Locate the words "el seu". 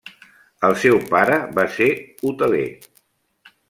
0.69-0.97